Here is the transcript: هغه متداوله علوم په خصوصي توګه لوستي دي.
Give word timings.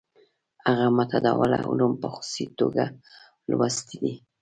هغه 0.65 0.85
متداوله 0.97 1.57
علوم 1.69 1.93
په 2.01 2.07
خصوصي 2.13 2.45
توګه 2.59 2.85
لوستي 3.49 3.97
دي. 4.03 4.13